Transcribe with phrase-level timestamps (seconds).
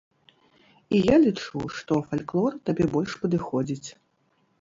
[0.95, 3.89] І я лічу, што фальклор табе больш падыходзіць.